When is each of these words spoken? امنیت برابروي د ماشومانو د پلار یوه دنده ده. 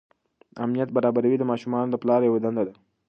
امنیت 0.63 0.89
برابروي 0.97 1.37
د 1.39 1.43
ماشومانو 1.51 1.89
د 1.91 1.95
پلار 2.03 2.21
یوه 2.27 2.39
دنده 2.43 2.63
ده. 2.67 2.73